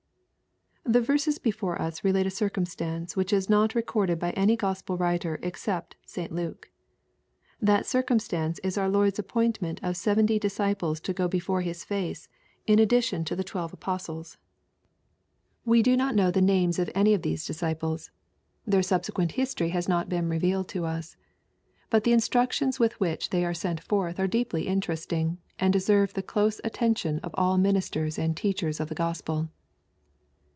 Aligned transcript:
The 0.83 0.99
verses 0.99 1.37
before 1.37 1.81
us 1.81 2.03
relate 2.03 2.25
a 2.25 2.29
circumstance 2.31 3.13
whfch 3.13 3.31
is 3.31 3.49
not 3.49 3.75
recorded 3.75 4.19
by 4.19 4.31
any 4.31 4.57
Gospel 4.57 4.97
writer 4.97 5.39
except 5.41 5.95
St. 6.05 6.33
Luke. 6.33 6.69
That 7.61 7.85
circumstance 7.85 8.59
is 8.59 8.77
our 8.77 8.89
Lord's 8.89 9.19
appointment 9.19 9.79
of 9.83 9.95
seventy 9.95 10.37
dis 10.37 10.57
ciples 10.57 10.99
to 11.03 11.13
go 11.13 11.29
before 11.29 11.61
His 11.61 11.85
face, 11.85 12.27
in 12.67 12.77
addition 12.77 13.23
to 13.25 13.37
the 13.37 13.43
twelve 13.43 13.71
LUKE^ 13.71 13.79
CHAP. 13.79 13.89
X. 13.89 14.09
845 15.69 15.69
apostles. 15.69 15.69
We 15.69 15.81
do 15.83 15.95
not 15.95 16.15
know 16.15 16.29
the 16.31 16.41
names 16.41 16.77
of 16.77 16.89
any 16.93 17.13
of 17.13 17.21
these 17.21 17.45
disciples. 17.45 18.09
Their 18.65 18.83
subsequent 18.83 19.33
history 19.33 19.69
has 19.69 19.87
not 19.87 20.09
been 20.09 20.27
revealed 20.27 20.67
to 20.69 20.83
us. 20.83 21.15
But 21.89 22.03
the 22.03 22.11
instructions 22.11 22.79
with 22.81 22.99
which 22.99 23.29
they 23.29 23.45
are 23.45 23.53
sent 23.53 23.79
forth 23.81 24.19
are 24.19 24.27
deeply 24.27 24.67
interesting, 24.67 25.37
and 25.57 25.71
deserve 25.71 26.15
the 26.15 26.23
close 26.23 26.59
atten 26.65 26.95
tion 26.95 27.19
of 27.19 27.31
all 27.35 27.57
ministers 27.57 28.17
and 28.17 28.35
teachers 28.35 28.81
of 28.81 28.89
the 28.89 28.95
Gospel. 28.95 29.47